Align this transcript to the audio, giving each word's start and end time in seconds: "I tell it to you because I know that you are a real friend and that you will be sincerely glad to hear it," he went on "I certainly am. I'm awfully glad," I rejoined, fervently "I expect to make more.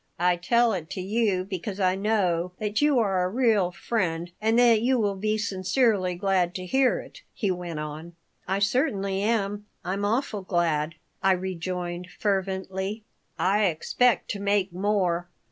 "I 0.17 0.35
tell 0.35 0.73
it 0.73 0.89
to 0.97 0.99
you 0.99 1.43
because 1.43 1.79
I 1.79 1.93
know 1.93 2.53
that 2.57 2.81
you 2.81 2.97
are 2.97 3.23
a 3.23 3.29
real 3.29 3.69
friend 3.69 4.31
and 4.41 4.57
that 4.57 4.81
you 4.81 4.97
will 4.97 5.13
be 5.15 5.37
sincerely 5.37 6.15
glad 6.15 6.55
to 6.55 6.65
hear 6.65 6.99
it," 6.99 7.21
he 7.35 7.51
went 7.51 7.77
on 7.79 8.15
"I 8.47 8.57
certainly 8.57 9.21
am. 9.21 9.67
I'm 9.85 10.03
awfully 10.03 10.45
glad," 10.47 10.95
I 11.21 11.33
rejoined, 11.33 12.07
fervently 12.17 13.03
"I 13.37 13.65
expect 13.65 14.31
to 14.31 14.39
make 14.39 14.73
more. 14.73 15.29